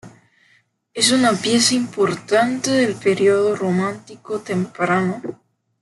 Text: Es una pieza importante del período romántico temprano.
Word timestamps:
Es 0.95 1.11
una 1.11 1.33
pieza 1.33 1.75
importante 1.75 2.71
del 2.71 2.95
período 2.95 3.55
romántico 3.55 4.39
temprano. 4.39 5.21